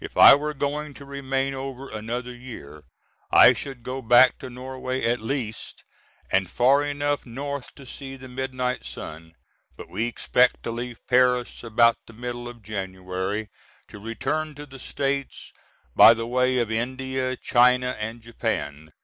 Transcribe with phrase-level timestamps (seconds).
[0.03, 2.85] If I were going to remain over another year
[3.29, 5.83] I should go back to Norway at least
[6.31, 9.35] and far enough north to see the midnight sun.
[9.77, 13.51] But we expect to leave Paris about the middle of January,
[13.89, 15.53] to return to the States
[15.95, 18.91] by the way of India, China, and Japan.